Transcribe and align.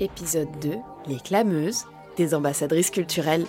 Épisode 0.00 0.48
2 0.60 0.76
Les 1.08 1.18
clameuses, 1.18 1.84
des 2.16 2.32
ambassadrices 2.32 2.90
culturelles. 2.90 3.46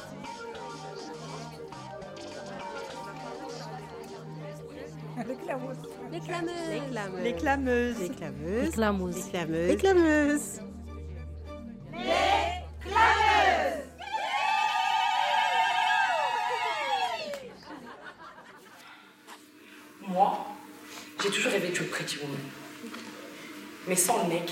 Les 5.17 5.35
clameuses. 5.35 5.77
Les 6.11 6.19
clameuses. 6.19 7.23
Les 7.23 7.33
clameuses. 7.33 7.99
Les 7.99 8.09
clameuses. 8.09 9.15
Les 9.15 9.31
clameuses. 9.31 9.67
Les 9.67 9.75
clameuses. 9.75 10.61
Moi, 20.07 20.45
j'ai 21.21 21.29
toujours 21.29 21.51
rêvé 21.51 21.69
de 21.69 21.75
jouer 21.75 21.85
Pretty 21.85 22.17
Woman. 22.17 22.39
Mais 23.87 23.95
sans 23.95 24.23
le 24.23 24.29
mec 24.29 24.49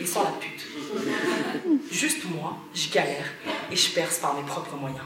et 0.00 0.06
sans 0.06 0.24
la 0.24 0.30
pute. 0.30 0.66
Juste 1.90 2.24
moi, 2.24 2.56
je 2.74 2.90
galère 2.90 3.26
et 3.70 3.76
je 3.76 3.90
perce 3.94 4.18
par 4.18 4.34
mes 4.34 4.42
propres 4.42 4.76
moyens. 4.76 5.04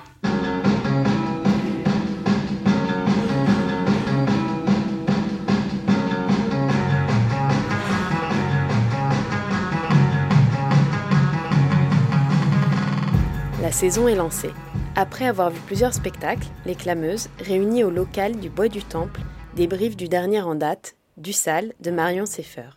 La 13.62 13.72
saison 13.72 14.06
est 14.06 14.14
lancée. 14.14 14.52
Après 14.94 15.27
avoir 15.27 15.50
vu 15.50 15.61
plusieurs 15.66 15.92
spectacles, 15.92 16.46
les 16.66 16.77
clameuses, 16.77 17.28
réunies 17.41 17.83
au 17.84 17.91
local 17.91 18.36
du 18.36 18.48
Bois 18.48 18.68
du 18.68 18.83
Temple, 18.83 19.20
débriefent 19.56 19.96
du 19.96 20.08
dernier 20.08 20.41
en 20.41 20.55
date, 20.55 20.94
du 21.16 21.33
Salle, 21.33 21.72
de 21.80 21.91
Marion 21.91 22.27
Seffer. 22.27 22.70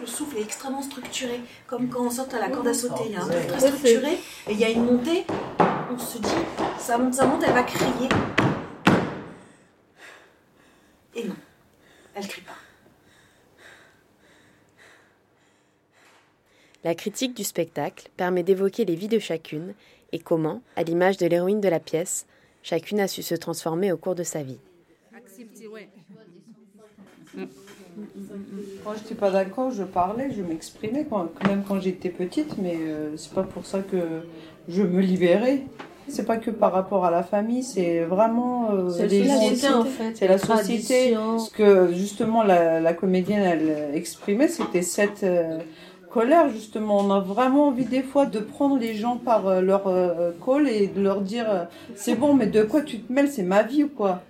Le 0.00 0.06
souffle 0.06 0.38
est 0.38 0.42
extrêmement 0.42 0.82
structuré, 0.82 1.40
comme 1.66 1.88
quand 1.88 2.06
on 2.06 2.10
saute 2.10 2.32
à 2.34 2.38
la 2.38 2.50
corde 2.50 2.68
à 2.68 2.74
sauter. 2.74 3.04
Il 3.06 3.12
y 3.12 3.16
a 3.16 3.22
un 3.22 3.28
truc 3.28 3.46
très 3.48 3.60
structuré 3.60 4.12
et 4.12 4.52
il 4.52 4.58
y 4.58 4.64
a 4.64 4.70
une 4.70 4.84
montée. 4.84 5.24
On 5.90 5.98
se 5.98 6.18
dit, 6.18 6.28
ça 6.78 6.98
monte, 6.98 7.14
ça 7.14 7.26
monte, 7.26 7.42
elle 7.44 7.54
va 7.54 7.62
crier. 7.62 8.08
Et 11.14 11.24
non, 11.24 11.34
elle 12.14 12.28
crie 12.28 12.42
pas. 12.42 12.52
La 16.84 16.94
critique 16.94 17.34
du 17.34 17.42
spectacle 17.42 18.08
permet 18.16 18.44
d'évoquer 18.44 18.84
les 18.84 18.94
vies 18.94 19.08
de 19.08 19.18
chacune 19.18 19.74
et 20.12 20.20
comment, 20.20 20.62
à 20.76 20.84
l'image 20.84 21.16
de 21.16 21.26
l'héroïne 21.26 21.60
de 21.60 21.68
la 21.68 21.80
pièce, 21.80 22.26
chacune 22.62 23.00
a 23.00 23.08
su 23.08 23.22
se 23.22 23.34
transformer 23.34 23.90
au 23.90 23.96
cours 23.96 24.14
de 24.14 24.22
sa 24.22 24.42
vie. 24.42 24.60
Moi, 28.84 28.94
je 28.96 29.02
n'étais 29.02 29.14
pas 29.14 29.30
d'accord, 29.30 29.70
je 29.70 29.82
parlais, 29.82 30.30
je 30.36 30.42
m'exprimais, 30.42 31.06
quand- 31.08 31.28
même 31.46 31.62
quand 31.66 31.80
j'étais 31.80 32.08
petite, 32.10 32.56
mais 32.58 32.76
euh, 32.78 33.16
c'est 33.16 33.32
pas 33.32 33.42
pour 33.42 33.66
ça 33.66 33.80
que 33.80 33.96
je 34.68 34.82
me 34.82 35.00
libérais. 35.00 35.62
C'est 36.10 36.24
pas 36.24 36.38
que 36.38 36.50
par 36.50 36.72
rapport 36.72 37.04
à 37.04 37.10
la 37.10 37.22
famille, 37.22 37.62
c'est 37.62 38.00
vraiment 38.04 38.70
euh, 38.72 38.88
C'est 38.88 39.08
les 39.08 39.24
la 39.24 39.36
gens- 39.36 39.48
société 39.50 39.74
en 39.74 39.84
fait. 39.84 40.14
C'est 40.14 40.28
la 40.28 40.38
société. 40.38 41.14
Ce 41.38 41.50
que 41.50 41.92
justement 41.92 42.42
la, 42.42 42.80
la 42.80 42.94
comédienne 42.94 43.42
elle 43.42 43.94
exprimait, 43.94 44.48
c'était 44.48 44.80
cette 44.80 45.22
euh, 45.24 45.58
colère 46.10 46.48
justement. 46.48 46.98
On 47.00 47.10
a 47.10 47.20
vraiment 47.20 47.68
envie 47.68 47.84
des 47.84 48.02
fois 48.02 48.24
de 48.24 48.38
prendre 48.38 48.78
les 48.78 48.94
gens 48.94 49.16
par 49.18 49.46
euh, 49.48 49.60
leur 49.60 49.86
euh, 49.86 50.30
col 50.40 50.66
et 50.66 50.86
de 50.86 51.02
leur 51.02 51.20
dire 51.20 51.68
c'est 51.94 52.14
bon, 52.14 52.32
mais 52.32 52.46
de 52.46 52.62
quoi 52.62 52.80
tu 52.80 53.00
te 53.00 53.12
mêles, 53.12 53.28
c'est 53.30 53.42
ma 53.42 53.62
vie 53.62 53.84
ou 53.84 53.88
quoi? 53.90 54.22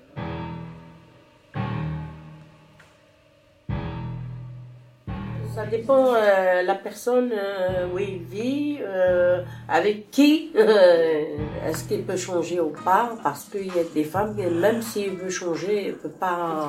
Dépend 5.69 6.15
euh, 6.15 6.63
la 6.63 6.75
personne 6.75 7.31
euh, 7.33 7.87
où 7.93 7.99
il 7.99 8.19
vit, 8.19 8.79
euh, 8.81 9.43
avec 9.69 10.11
qui 10.11 10.51
euh, 10.57 11.25
est-ce 11.67 11.85
qu'il 11.85 12.03
peut 12.03 12.17
changer 12.17 12.61
ou 12.61 12.73
pas, 12.85 13.17
parce 13.23 13.45
qu'il 13.45 13.67
y 13.67 13.79
a 13.79 13.85
des 13.95 14.05
femmes, 14.05 14.35
même 14.35 14.83
s'il 14.83 15.11
veut 15.11 15.31
changer, 15.31 15.83
il 15.83 15.89
ne 15.89 15.93
peut 15.95 16.09
pas. 16.09 16.69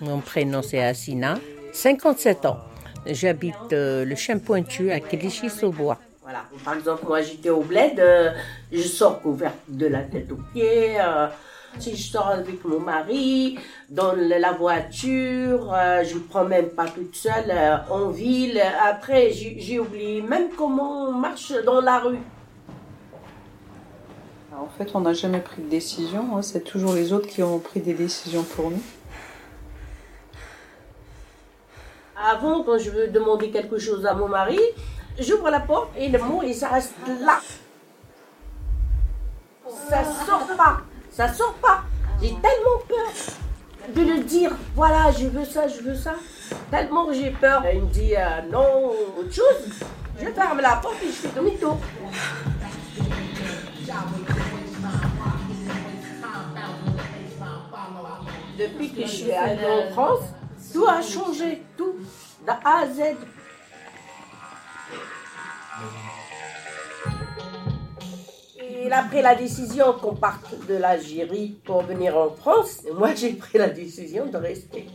Mon 0.00 0.20
prénom 0.20 0.62
c'est 0.62 0.82
Assina, 0.82 1.38
57 1.72 2.46
ans. 2.46 2.58
J'habite 3.06 3.70
le 3.70 4.14
Chien 4.14 4.38
Pointu 4.38 4.90
à 4.90 5.00
Clichy-sous-Bois. 5.00 5.98
Voilà. 6.22 6.40
Par 6.62 6.74
exemple, 6.74 7.06
moi 7.06 7.22
j'étais 7.22 7.48
au 7.48 7.62
bled, 7.62 8.02
je 8.70 8.82
sors 8.82 9.22
couverte 9.22 9.56
de 9.68 9.86
la 9.86 10.00
tête 10.00 10.30
aux 10.30 10.38
pieds. 10.52 10.96
Si 11.78 11.96
je 11.96 12.10
sors 12.10 12.28
avec 12.28 12.64
mon 12.64 12.80
mari, 12.80 13.58
dans 13.88 14.12
la 14.16 14.52
voiture, 14.52 15.72
euh, 15.72 16.02
je 16.04 16.14
ne 16.14 16.20
prends 16.20 16.44
même 16.44 16.70
pas 16.70 16.86
toute 16.86 17.14
seule 17.14 17.50
euh, 17.50 17.76
en 17.90 18.10
ville. 18.10 18.60
Après, 18.82 19.30
j'ai 19.32 19.78
oublié 19.78 20.22
même 20.22 20.48
comment 20.56 21.08
on 21.08 21.12
marche 21.12 21.52
dans 21.64 21.80
la 21.80 21.98
rue. 22.00 22.18
En 24.56 24.66
fait, 24.76 24.90
on 24.94 25.00
n'a 25.00 25.12
jamais 25.12 25.40
pris 25.40 25.62
de 25.62 25.68
décision. 25.68 26.36
hein. 26.36 26.42
C'est 26.42 26.64
toujours 26.64 26.92
les 26.94 27.12
autres 27.12 27.28
qui 27.28 27.42
ont 27.42 27.60
pris 27.60 27.80
des 27.80 27.94
décisions 27.94 28.42
pour 28.42 28.70
nous. 28.70 28.82
Avant, 32.20 32.64
quand 32.64 32.78
je 32.78 32.90
veux 32.90 33.06
demander 33.08 33.50
quelque 33.50 33.78
chose 33.78 34.04
à 34.04 34.14
mon 34.14 34.26
mari, 34.26 34.58
j'ouvre 35.20 35.50
la 35.50 35.60
porte 35.60 35.90
et 35.96 36.08
le 36.08 36.18
mot, 36.18 36.42
il 36.42 36.48
reste 36.64 36.92
là. 37.20 37.38
Ça 41.18 41.26
sort 41.32 41.54
pas. 41.54 41.82
J'ai 42.22 42.28
tellement 42.28 42.78
peur 42.86 43.12
de 43.92 44.02
le 44.02 44.22
dire. 44.22 44.52
Voilà, 44.76 45.10
je 45.10 45.26
veux 45.26 45.44
ça, 45.44 45.66
je 45.66 45.82
veux 45.82 45.96
ça. 45.96 46.14
Tellement 46.70 47.06
que 47.06 47.12
j'ai 47.12 47.32
peur. 47.32 47.64
Il 47.74 47.82
me 47.82 47.86
dit 47.88 48.14
euh, 48.14 48.42
non, 48.52 48.92
autre 49.18 49.32
chose. 49.32 49.68
Je 50.16 50.26
ferme 50.26 50.60
la 50.60 50.76
porte 50.76 51.02
et 51.02 51.08
je 51.08 51.12
fais 51.12 51.28
demi-tour. 51.34 51.76
Depuis 58.56 58.92
que 58.92 59.02
je 59.02 59.08
suis 59.08 59.32
allée 59.32 59.66
en 59.66 59.90
France, 59.90 60.26
tout 60.72 60.86
a 60.86 61.02
changé, 61.02 61.64
tout, 61.76 61.96
de 62.46 62.50
A 62.52 62.82
à 62.82 62.86
Z. 62.86 63.16
Il 68.88 68.94
a 68.94 69.02
pris 69.02 69.20
la 69.20 69.34
décision 69.34 69.92
qu'on 70.00 70.14
parte 70.14 70.54
de 70.66 70.76
l'Algérie 70.76 71.58
pour 71.62 71.82
venir 71.82 72.16
en 72.16 72.30
France. 72.30 72.78
Et 72.88 72.90
moi, 72.92 73.10
j'ai 73.14 73.34
pris 73.34 73.58
la 73.58 73.68
décision 73.68 74.24
de 74.24 74.38
rester. 74.38 74.86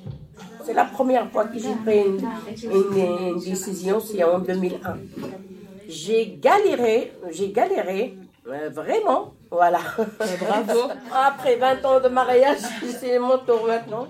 C'est 0.66 0.74
la 0.74 0.86
première 0.86 1.30
fois 1.30 1.46
que 1.46 1.60
j'ai 1.60 1.76
pris 1.86 2.00
une, 2.00 2.20
une- 2.72 3.28
une 3.36 3.40
décision, 3.40 4.00
c'est 4.00 4.24
en 4.24 4.40
2001. 4.40 4.98
J'ai 5.88 6.40
galéré, 6.42 7.14
j'ai 7.30 7.52
galéré, 7.52 8.18
euh, 8.48 8.70
vraiment, 8.74 9.36
voilà. 9.52 9.82
Bravo. 10.40 10.80
Après 11.14 11.56
20 11.58 11.86
ans 11.86 12.00
de 12.00 12.08
mariage, 12.10 12.62
c'est 13.00 13.20
mon 13.20 13.38
tour 13.38 13.68
maintenant. 13.68 14.08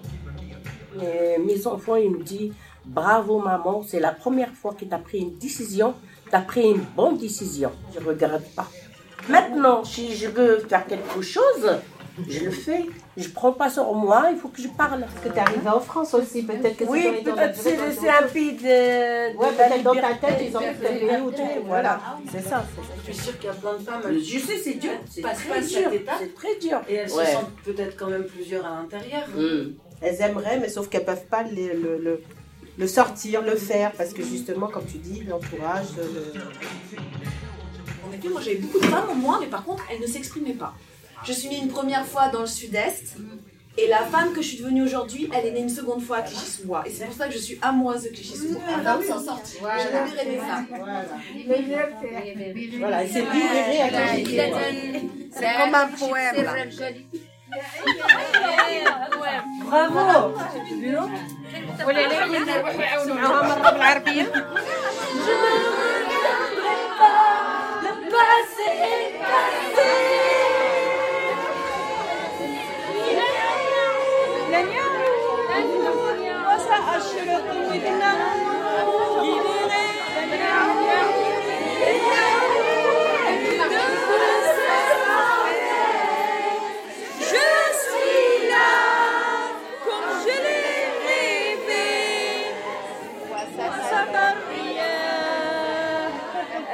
Et 1.01 1.39
mes 1.39 1.67
enfants, 1.67 1.97
ils 1.97 2.09
me 2.09 2.23
disent 2.23 2.53
Bravo 2.85 3.39
maman, 3.39 3.83
c'est 3.85 3.99
la 3.99 4.13
première 4.13 4.53
fois 4.53 4.73
que 4.79 4.85
tu 4.85 4.93
as 4.93 4.97
pris 4.97 5.19
une 5.19 5.37
décision, 5.37 5.93
tu 6.29 6.35
as 6.35 6.39
pris 6.41 6.71
une 6.71 6.83
bonne 6.95 7.17
décision. 7.17 7.71
Je 7.93 7.99
ne 7.99 8.05
regrette 8.05 8.55
pas. 8.55 8.67
Maintenant, 9.29 9.83
si 9.83 10.15
je 10.15 10.27
veux 10.27 10.59
faire 10.59 10.85
quelque 10.85 11.21
chose, 11.21 11.79
je 12.29 12.45
le 12.45 12.51
fais. 12.51 12.85
Je 13.15 13.27
ne 13.27 13.33
prends 13.33 13.51
pas 13.53 13.69
sur 13.69 13.93
moi, 13.93 14.27
il 14.31 14.37
faut 14.37 14.47
que 14.47 14.61
je 14.61 14.67
parle. 14.69 15.01
Parce 15.01 15.13
que 15.23 15.29
tu 15.29 15.35
es 15.35 15.39
arrivée 15.39 15.69
en 15.69 15.79
France 15.79 16.13
aussi, 16.15 16.43
peut-être 16.43 16.77
que 16.77 16.83
Oui, 16.85 17.03
c'est 17.03 17.21
dans 17.23 17.35
peut-être 17.35 17.55
c'est 17.55 17.77
c'est 17.99 18.09
un 18.09 18.23
pays 18.27 18.53
de. 18.53 19.37
Ouais, 19.37 19.47
peut-être 19.55 19.83
dans 19.83 19.93
ta 19.93 20.13
tête, 20.15 20.41
ils 20.47 20.57
ont 20.57 20.59
fait 20.59 20.81
la 20.81 20.91
le 20.91 20.99
pays 21.07 21.21
où 21.21 21.31
tu 21.31 21.41
es, 21.41 21.61
Voilà, 21.65 21.99
c'est 22.31 22.41
ça. 22.41 22.65
Je 23.07 23.11
suis 23.13 23.23
sûre 23.23 23.37
qu'il 23.37 23.47
y 23.47 23.51
a 23.51 23.53
plein 23.53 23.73
de 23.73 23.83
femmes 23.83 24.01
Je 24.19 24.39
sais, 24.39 24.57
c'est 24.57 24.73
dur. 24.73 24.91
C'est 25.09 25.21
très 25.21 25.31
pas 25.49 25.59
dur. 25.61 25.91
C'est 26.19 26.35
très 26.35 26.55
dur. 26.59 26.81
et 26.89 26.93
elles 26.95 27.09
se 27.09 27.15
sentent 27.23 27.51
peut-être 27.63 27.95
quand 27.97 28.07
même 28.07 28.25
plusieurs 28.25 28.65
à 28.65 28.81
l'intérieur. 28.81 29.27
Mm. 29.35 29.73
Elles 30.01 30.21
aimeraient, 30.21 30.59
mais 30.59 30.69
sauf 30.69 30.89
qu'elles 30.89 31.05
peuvent 31.05 31.25
pas 31.27 31.43
le, 31.43 31.73
le, 31.81 31.97
le, 31.97 32.21
le 32.77 32.87
sortir, 32.87 33.41
le 33.43 33.55
faire, 33.55 33.91
parce 33.91 34.11
que 34.11 34.23
justement, 34.23 34.67
comme 34.67 34.85
tu 34.85 34.97
dis, 34.97 35.23
l'entourage, 35.23 35.85
le- 35.97 36.39
En 36.97 37.62
effet, 38.13 38.29
moi 38.29 38.41
j'avais 38.41 38.57
beaucoup 38.57 38.79
de 38.79 38.85
femmes 38.85 39.09
en 39.09 39.15
moi, 39.15 39.37
mais 39.41 39.47
par 39.47 39.63
contre, 39.63 39.83
elles 39.91 39.99
ne 40.01 40.07
s'exprimaient 40.07 40.53
pas. 40.53 40.73
Je 41.25 41.33
suis 41.33 41.49
née 41.49 41.57
une 41.57 41.69
première 41.69 42.05
fois 42.05 42.27
dans 42.29 42.41
le 42.41 42.47
sud-est, 42.47 43.15
et 43.77 43.87
la 43.87 43.99
femme 44.05 44.33
que 44.33 44.41
je 44.41 44.47
suis 44.49 44.57
devenue 44.57 44.83
aujourd'hui, 44.83 45.29
elle 45.33 45.47
est 45.47 45.51
née 45.51 45.61
une 45.61 45.69
seconde 45.69 46.01
fois 46.03 46.17
à 46.17 46.21
Clichy-sous-Bois. 46.21 46.83
Et 46.85 46.91
c'est 46.91 47.05
pour 47.05 47.15
ça 47.15 47.27
que 47.27 47.33
je 47.33 47.39
suis 47.39 47.57
amoureuse 47.61 48.03
de 48.03 48.09
Clichy-sous-Bois. 48.09 48.61
Les 48.77 48.83
femmes 48.83 49.03
s'en 49.03 49.19
sortent. 49.23 49.51
Je 49.51 49.57
libérerai 49.87 50.29
mes 50.29 50.37
femmes. 50.37 50.67
Voilà, 52.79 53.07
c'est 53.07 53.21
libéré 53.21 53.81
à 53.81 53.89
Clichy. 54.13 54.37
C'est 55.31 55.53
comme 55.57 55.73
un 55.75 55.87
poème. 55.87 56.43
là. 56.43 56.53
Bravo 59.65 60.33
La 68.35 68.39
mienne 68.41 70.12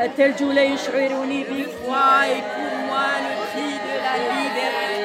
الثلج 0.00 0.42
لا 0.42 0.62
يشعرني 0.62 1.44
بفوا 1.44 2.26
et 2.26 2.42
pour 2.54 2.74
moi 2.86 3.08
le 3.24 3.32
prix 3.46 3.74
de 3.86 3.94
la 4.04 4.14
liberté. 4.34 5.04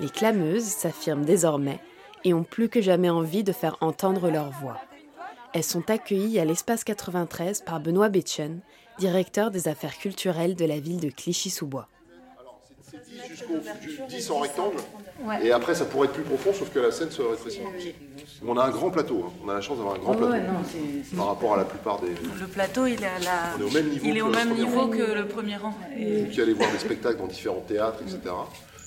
Les 0.00 0.08
clameuses 0.10 0.64
s'affirment 0.64 1.24
désormais 1.24 1.80
et 2.24 2.32
ont 2.32 2.44
plus 2.44 2.68
que 2.68 2.80
jamais 2.80 3.10
envie 3.10 3.42
de 3.42 3.52
faire 3.52 3.76
entendre 3.80 4.30
leur 4.30 4.50
voix. 4.50 4.80
Elles 5.54 5.64
sont 5.64 5.90
accueillies 5.90 6.38
à 6.38 6.44
l'espace 6.44 6.84
93 6.84 7.62
par 7.62 7.80
Benoît 7.80 8.08
Betchen, 8.08 8.60
directeur 8.98 9.50
des 9.50 9.66
affaires 9.66 9.98
culturelles 9.98 10.54
de 10.54 10.64
la 10.64 10.78
ville 10.78 11.00
de 11.00 11.10
Clichy-sous-Bois. 11.10 11.88
jusqu'au 13.29 13.53
10 14.07 14.31
en 14.31 14.39
rectangle. 14.39 14.77
Et 15.43 15.51
après, 15.51 15.75
ça 15.75 15.85
pourrait 15.85 16.07
être 16.07 16.13
plus 16.13 16.23
profond, 16.23 16.53
sauf 16.53 16.69
que 16.71 16.79
la 16.79 16.91
scène 16.91 17.11
se 17.11 17.21
rétrécit. 17.21 17.61
On 18.45 18.57
a 18.57 18.65
un 18.65 18.69
grand 18.71 18.89
plateau. 18.89 19.25
hein. 19.27 19.31
On 19.45 19.49
a 19.49 19.53
la 19.55 19.61
chance 19.61 19.77
d'avoir 19.77 19.95
un 19.95 19.99
grand 19.99 20.11
Ouais, 20.13 20.17
plateau. 20.17 20.33
ouais, 20.33 20.41
non, 20.41 20.59
c'est- 20.69 21.09
c'est- 21.09 21.15
par 21.15 21.27
rapport 21.27 21.53
à 21.53 21.57
la 21.57 21.65
plupart 21.65 21.99
des. 22.01 22.09
Le 22.39 22.47
plateau, 22.47 22.85
il 22.87 23.01
est, 23.01 23.05
à 23.05 23.19
la... 23.19 23.55
On 23.57 23.61
est 23.61 23.63
au 23.63 23.69
même 23.71 23.89
niveau 23.89 24.05
il 24.05 24.17
est 24.17 24.19
que 24.19 24.23
au 24.23 24.27
le 24.29 24.35
même 24.35 24.47
premier 24.49 24.63
niveau 24.63 24.81
rang. 24.81 24.87
que 24.89 25.13
le 25.13 25.25
premier 25.27 25.55
rang. 25.57 25.73
Et- 25.97 26.23
Vous 26.23 26.31
qui 26.31 26.41
allez 26.41 26.53
voir 26.53 26.71
des 26.71 26.79
spectacles 26.79 27.17
dans 27.19 27.27
différents 27.27 27.63
théâtres, 27.67 27.99
etc. 28.01 28.19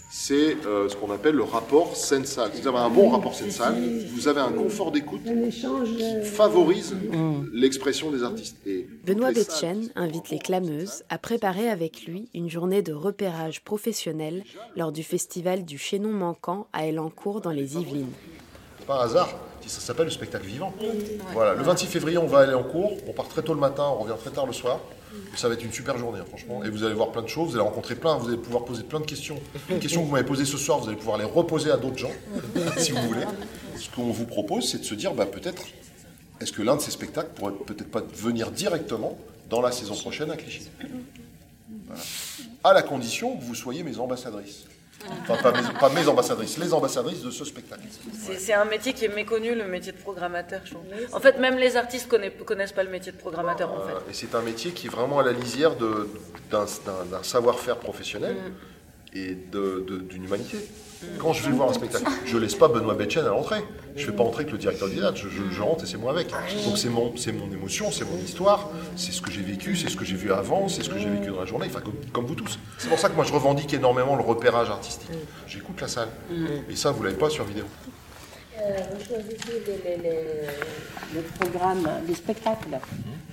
C'est 0.09 0.57
euh, 0.67 0.89
ce 0.89 0.97
qu'on 0.97 1.11
appelle 1.11 1.35
le 1.35 1.43
rapport 1.43 1.97
scène-salle. 1.97 2.53
Si 2.55 2.63
vous 2.63 2.69
avez 2.69 2.79
un 2.79 2.91
bon 2.91 3.11
rapport 3.11 3.35
scène-salle, 3.35 3.75
vous 4.15 4.29
avez 4.29 4.41
un 4.41 4.53
confort 4.53 4.93
d'écoute 4.93 5.23
qui 5.25 6.25
favorise 6.25 6.95
l'expression 7.53 8.11
des 8.11 8.23
artistes. 8.23 8.57
Et 8.67 8.87
Benoît 9.05 9.33
Betchen 9.33 9.91
invite 9.97 10.31
les 10.31 10.39
clameuses 10.39 11.03
à 11.09 11.19
préparer 11.19 11.69
avec 11.69 12.07
lui 12.07 12.29
une 12.35 12.49
journée 12.49 12.83
de 12.83 12.93
repérage 12.93 13.63
professionnel 13.63 14.45
lors 14.77 14.93
du 14.93 15.03
festival 15.03 15.65
du 15.65 15.77
Chaînon 15.77 16.13
Manquant 16.13 16.69
à 16.73 16.87
Elancourt 16.87 17.41
dans 17.41 17.51
les 17.51 17.77
Yvelines. 17.77 18.13
C'est 18.79 18.87
pas 18.87 19.03
un 19.03 19.07
hasard, 19.07 19.35
ça 19.67 19.81
s'appelle 19.81 20.07
le 20.07 20.11
spectacle 20.11 20.47
vivant. 20.47 20.73
Voilà, 21.33 21.55
le 21.55 21.63
26 21.63 21.87
février, 21.87 22.19
on 22.19 22.27
va 22.27 22.41
aller 22.41 22.55
en 22.55 22.63
cours, 22.63 22.93
on 23.07 23.13
part 23.13 23.29
très 23.29 23.43
tôt 23.43 23.55
le 23.55 23.61
matin, 23.61 23.85
on 23.85 24.03
revient 24.03 24.19
très 24.21 24.31
tard 24.31 24.47
le 24.47 24.53
soir. 24.53 24.81
Ça 25.35 25.49
va 25.49 25.55
être 25.55 25.65
une 25.65 25.73
super 25.73 25.97
journée, 25.99 26.21
hein, 26.21 26.27
franchement. 26.29 26.63
Et 26.65 26.71
vous 26.71 26.85
allez 26.85 26.95
voir 26.95 27.11
plein 27.11 27.23
de 27.23 27.29
choses, 27.29 27.51
vous 27.51 27.55
allez 27.57 27.65
rencontrer 27.65 27.95
plein, 27.95 28.17
vous 28.17 28.29
allez 28.29 28.37
pouvoir 28.37 28.65
poser 28.65 28.83
plein 28.83 29.01
de 29.01 29.07
questions. 29.07 29.41
Les 29.69 29.79
questions 29.79 30.03
que 30.03 30.07
vous 30.07 30.13
m'avez 30.13 30.27
posées 30.27 30.45
ce 30.45 30.59
soir, 30.59 30.79
vous 30.79 30.89
allez 30.89 30.97
pouvoir 30.97 31.19
les 31.19 31.25
reposer 31.25 31.71
à 31.71 31.77
d'autres 31.77 31.99
gens, 31.99 32.13
si 32.77 32.93
vous 32.93 33.03
voulez. 33.03 33.25
Ce 33.77 33.91
qu'on 33.91 34.11
vous 34.11 34.27
propose, 34.27 34.71
c'est 34.71 34.79
de 34.79 34.85
se 34.85 34.95
dire, 34.95 35.15
bah, 35.15 35.27
peut-être, 35.27 35.63
est-ce 36.41 36.53
que 36.53 36.63
l'un 36.63 36.77
de 36.77 36.81
ces 36.81 36.91
spectacles 36.91 37.31
pourrait 37.35 37.53
peut-être 37.67 37.91
pas 37.91 38.03
venir 38.15 38.51
directement 38.51 39.19
dans 39.49 39.61
la 39.61 39.73
saison 39.73 39.95
prochaine 39.95 40.31
à 40.31 40.37
Clichy? 40.37 40.69
Voilà. 41.87 42.03
À 42.65 42.73
la 42.73 42.83
condition 42.83 43.37
que 43.37 43.45
vous 43.45 43.55
soyez 43.55 43.83
mes 43.83 43.99
ambassadrices. 43.99 44.65
Enfin, 45.29 45.37
pas 45.43 45.53
mes, 45.53 45.79
pas 45.79 45.89
mes 45.91 46.09
ambassadrices, 46.09 46.59
les 46.59 46.73
ambassadrices 46.73 47.23
de 47.23 47.31
ce 47.31 47.45
spectacle. 47.45 47.83
C'est 48.39 48.53
un 48.55 48.65
métier 48.65 48.93
qui 48.93 49.05
est 49.05 49.15
méconnu, 49.15 49.55
le 49.55 49.67
métier 49.67 49.93
de 49.93 49.99
programmateur. 49.99 50.63
je. 50.65 50.75
En 51.15 51.21
fait, 51.21 51.39
même 51.39 51.57
les 51.59 51.77
artistes 51.77 52.09
connaissent, 52.09 52.33
connaissent 52.45 52.73
pas 52.73 52.83
le 52.83 52.91
métier 52.91 53.13
de 53.13 53.17
programmateur. 53.19 53.73
En 53.73 53.87
fait. 53.87 53.93
Euh, 53.95 54.11
Et 54.11 54.15
c'est 54.15 54.35
un 54.35 54.43
métier 54.43 54.73
qui 54.73 54.87
est 54.87 54.91
vraiment 54.91 55.19
à 55.19 55.23
la 55.23 55.33
lisière 55.33 55.73
d'un 56.51 56.67
savoir-faire 57.23 57.77
professionnel 57.79 58.35
Mm. 58.37 58.53
Et 59.15 59.37
d'une 60.11 60.25
humanité. 60.25 60.59
Quand 61.19 61.33
je 61.35 61.45
vais 61.45 61.53
voir 61.55 61.69
un 61.71 61.75
spectacle, 61.75 62.07
je 62.25 62.39
laisse 62.39 62.55
pas 62.55 62.69
Benoît 62.69 62.95
Betchen 62.95 63.23
à 63.25 63.29
l'entrée. 63.29 63.63
Je 63.97 64.07
fais 64.07 64.13
pas 64.13 64.25
entrer 64.25 64.47
que 64.47 64.53
le 64.53 64.59
directeur 64.59 64.89
du 64.89 64.97
théâtre. 64.97 65.17
Je, 65.17 65.29
je- 65.29 65.51
je 65.51 65.63
rentre 65.63 65.85
et 65.85 65.87
c'est 65.87 65.99
moi 65.99 66.11
avec. 66.11 66.29
Donc 66.65 66.79
c'est 66.79 66.89
mon, 66.89 67.15
c'est 67.17 67.33
mon 67.33 67.51
émotion, 67.53 67.91
c'est 67.93 68.05
mon 68.07 68.17
histoire, 68.19 68.71
c'est 68.97 69.13
ce 69.13 69.21
que 69.21 69.31
j'ai 69.31 69.43
vécu, 69.43 69.77
c'est 69.77 69.91
ce 69.91 69.97
que 69.97 70.05
j'ai 70.07 70.17
vu 70.17 70.33
avant, 70.33 70.69
c'est 70.69 70.83
ce 70.83 70.89
que 70.89 70.99
j'ai 70.99 71.09
vécu 71.11 71.29
dans 71.31 71.41
la 71.41 71.45
journée, 71.47 71.67
enfin 71.69 71.81
comme, 71.81 71.95
comme 72.13 72.25
vous 72.27 72.35
tous. 72.35 72.59
C'est 72.79 72.89
pour 72.89 72.99
ça 72.99 73.09
que 73.11 73.15
moi 73.15 73.25
je 73.25 73.33
revendique 73.33 73.73
énormément 73.75 74.17
le 74.17 74.23
repérage 74.23 74.71
artistique. 74.71 75.11
J'écoute 75.47 75.79
la 75.83 75.89
salle. 75.89 76.09
Et 76.71 76.77
ça, 76.77 76.91
vous 76.93 77.03
l'avez 77.03 77.17
pas 77.17 77.29
sur 77.31 77.45
vidéo. 77.45 77.65
Euh, 78.59 78.79
vous 78.99 79.05
choisissez 79.05 79.63
les, 79.67 79.97
les- 79.99 80.49
spectacles 82.15 82.79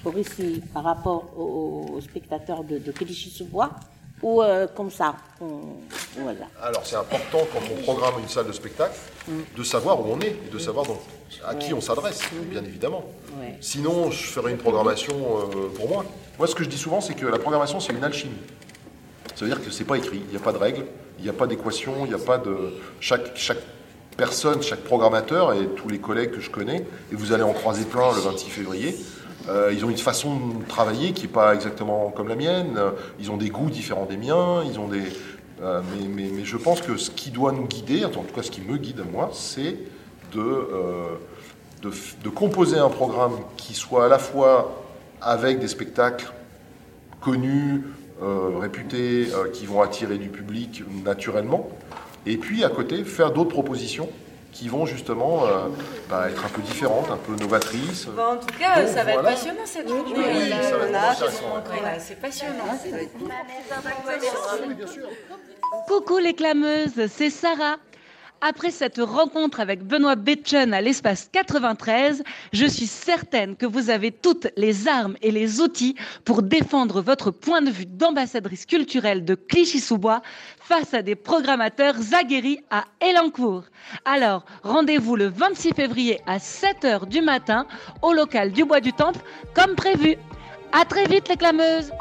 pour 0.04 0.18
ici 0.19 0.62
par 0.74 0.84
rapport 0.84 1.31
aux, 1.38 1.94
aux 1.96 2.02
spectateurs 2.02 2.64
de, 2.66 2.78
de 2.78 2.92
Clichy-sous-Bois 2.92 3.72
ou 4.24 4.42
euh, 4.42 4.66
comme 4.75 4.90
ça 4.90 5.16
voilà. 6.18 6.48
Alors 6.62 6.86
c'est 6.86 6.96
important 6.96 7.40
quand 7.52 7.60
on 7.72 7.81
programme 7.84 8.14
une 8.20 8.30
salle 8.30 8.48
de 8.48 8.52
spectacle 8.52 8.98
de 9.56 9.64
savoir 9.64 10.00
où 10.00 10.12
on 10.12 10.20
est, 10.20 10.36
et 10.48 10.50
de 10.52 10.58
savoir 10.58 10.86
donc, 10.86 11.00
à 11.46 11.56
qui 11.56 11.74
on 11.74 11.81
s'adresse, 11.81 12.22
bien 12.50 12.64
évidemment. 12.64 13.04
Sinon, 13.62 14.12
je 14.12 14.25
ferais 14.25 14.52
une 14.52 14.58
programmation 14.58 15.16
euh, 15.16 15.70
pour 15.75 15.90
moi. 15.90 16.06
Moi, 16.38 16.48
ce 16.48 16.56
que 16.56 16.64
je 16.64 16.70
dis 16.70 16.78
souvent, 16.78 17.02
c'est 17.02 17.14
que 17.14 17.25
la 17.25 17.40
programmation, 17.40 17.80
c'est 17.80 17.94
une 17.94 18.04
alchimie. 18.04 18.34
Ça 19.36 19.46
veut 19.46 19.52
dire 19.52 19.64
que 19.64 19.72
c'est 19.72 19.86
pas 19.86 19.98
écrit, 19.98 20.22
il 20.26 20.30
n'y 20.30 20.38
a 20.38 20.44
pas 20.44 20.52
de 20.52 20.58
règles, 20.58 20.86
il 21.18 21.24
n'y 21.24 21.30
a 21.30 21.34
pas 21.34 21.48
d'équation, 21.48 22.06
il 22.06 22.10
n'y 22.10 22.14
a 22.14 22.24
pas 22.24 22.38
de... 22.38 22.74
Chaque, 23.00 23.36
chaque 23.36 23.62
personne, 24.16 24.62
chaque 24.62 24.81
programmateur 24.81 25.54
et 25.54 25.68
tous 25.69 25.90
les 25.90 26.00
collègues 26.00 26.31
que 26.31 26.42
je 26.42 26.50
connais, 26.50 26.86
et 27.12 27.16
vous 27.16 27.34
allez 27.34 27.44
en 27.44 27.54
croiser 27.54 27.86
plein 27.86 28.14
le 28.14 28.22
26 28.22 28.50
février, 28.50 28.96
euh, 29.50 29.72
ils 29.74 29.84
ont 29.84 29.90
une 29.90 29.98
façon 29.98 30.38
de 30.38 30.66
travailler 30.66 31.12
qui 31.12 31.24
n'est 31.24 31.34
pas 31.34 31.54
exactement 31.54 32.12
comme 32.12 32.30
la 32.30 32.36
mienne, 32.36 32.80
ils 33.19 33.30
ont 33.31 33.38
des 33.38 33.50
goûts 33.50 33.69
différents 33.69 34.06
des 34.06 34.18
miens, 34.18 34.63
ils 34.63 34.80
ont 34.80 34.88
des... 34.88 35.04
euh, 35.62 35.81
mais, 36.16 36.45
je 36.45 36.57
pense 36.57 36.81
que 36.81 36.98
ce 36.98 37.12
qui 37.12 37.30
doit 37.30 37.51
nous 37.51 37.66
guider, 37.66 38.06
en 38.06 38.10
tout 38.10 38.22
cas 38.34 38.44
ce 38.44 38.51
qui 38.51 38.62
me 38.62 38.78
guide 38.78 39.01
à 39.01 39.04
moi, 39.04 39.31
c'est 39.34 39.78
de, 40.31 40.40
euh, 40.40 41.16
de, 41.81 42.30
composer 42.30 42.78
un 42.78 42.90
programme 42.90 43.36
qui 43.57 43.74
soit 43.74 44.06
à 44.06 44.07
la 44.07 44.19
fois 44.19 44.81
avec 45.22 45.60
des 45.60 45.68
spectacles 45.68 46.31
connus, 47.21 47.83
réputés, 48.21 49.28
qui 49.52 49.66
vont 49.66 49.81
attirer 49.81 50.18
du 50.18 50.30
public 50.30 50.83
naturellement, 51.04 51.69
et 52.26 52.38
puis 52.38 52.64
à 52.64 52.69
côté 52.69 53.04
faire 53.04 53.31
d'autres 53.31 53.50
propositions 53.50 54.07
qui 54.54 54.69
vont 54.69 54.86
justement 54.86 55.45
euh, 55.45 55.68
bah, 56.10 56.30
être 56.30 56.45
un 56.45 56.50
peu 56.50 56.62
différentes, 56.62 57.10
un 57.10 57.18
peu 57.18 57.36
novatrices. 57.36 58.06
Bon, 58.06 58.22
en 58.24 58.38
tout 58.38 58.45
cas, 58.57 58.80
Donc, 58.81 58.88
ça 58.90 59.04
va 59.04 59.14
voilà. 59.14 59.31
être 59.31 59.36
passionnant 59.36 59.66
cette 59.66 59.90
journée. 59.90 60.14
Oui, 60.16 60.24
oui, 60.26 60.50
ça 60.50 60.78
va 60.78 60.86
être 60.86 60.92
Là, 60.92 61.12
intéressant, 61.12 61.64
c'est 62.00 62.22
passionnant. 62.22 62.66
Coucou 65.88 66.18
les 66.19 66.33
clameuses, 66.33 67.07
c'est 67.10 67.30
Sarah. 67.30 67.78
Après 68.45 68.71
cette 68.71 68.97
rencontre 68.97 69.62
avec 69.62 69.88
Benoît 69.88 70.18
Betchen 70.18 70.73
à 70.73 70.81
l'espace 70.81 71.30
93, 71.31 72.23
je 72.52 72.66
suis 72.66 72.88
certaine 72.88 73.56
que 73.56 73.66
vous 73.66 73.90
avez 73.90 74.12
toutes 74.12 74.50
les 74.57 74.90
armes 74.90 75.16
et 75.21 75.31
les 75.31 75.62
outils 75.62 75.95
pour 76.26 76.44
défendre 76.44 77.02
votre 77.02 77.31
point 77.31 77.62
de 77.62 77.71
vue 77.71 77.85
d'ambassadrice 77.85 78.66
culturelle 78.66 79.23
de 79.23 79.35
Clichy-sous-Bois 79.35 80.21
face 80.59 80.94
à 80.94 81.02
des 81.02 81.16
programmateurs 81.16 81.95
aguerris 82.14 82.59
à 82.69 82.83
Elancourt. 83.02 83.64
Alors, 84.04 84.44
rendez-vous 84.62 85.16
le 85.16 85.30
26 85.30 85.71
février 85.73 86.19
à 86.28 86.38
7h 86.38 87.07
du 87.07 87.21
matin 87.21 87.66
au 88.02 88.12
local 88.12 88.52
du 88.52 88.66
Bois 88.66 88.81
du 88.81 88.92
Temple, 88.92 89.21
comme 89.54 89.76
prévu. 89.76 90.18
À 90.73 90.83
très 90.83 91.06
vite 91.06 91.30
les 91.30 91.38
clameuses 91.38 91.94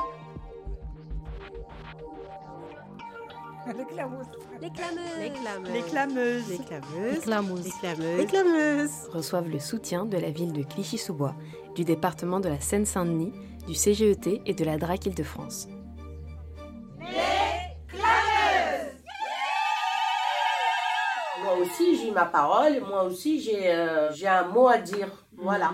Les 3.79 3.85
clameuses. 3.85 4.42
Les 4.63 4.71
clameuses. 4.71 5.19
Les 5.19 5.31
clameuses. 5.33 5.73
Les 5.73 5.83
clameuses. 5.83 6.49
Les 6.49 7.19
clameuses. 7.19 8.19
Les 8.19 8.27
clameuses. 8.27 9.09
reçoivent 9.13 9.49
le 9.49 9.59
soutien 9.59 10.05
de 10.05 10.17
la 10.17 10.31
ville 10.31 10.53
de 10.53 10.63
Clichy-sous-Bois, 10.63 11.35
du 11.75 11.83
département 11.83 12.39
de 12.39 12.49
la 12.49 12.61
Seine-Saint-Denis, 12.61 13.33
du 13.67 13.75
CGET 13.75 14.41
et 14.47 14.55
de 14.55 14.65
la 14.65 14.79
DRAC 14.79 15.07
Île-de-France. 15.07 15.67
Moi 21.43 21.57
aussi 21.61 21.97
j'ai 21.97 22.13
ma 22.13 22.27
parole, 22.27 22.85
moi 22.89 23.03
aussi 23.03 23.41
j'ai 23.41 23.69
euh, 23.69 24.13
j'ai 24.13 24.29
un 24.29 24.45
mot 24.45 24.69
à 24.69 24.79
dire. 24.79 25.09
Voilà. 25.39 25.73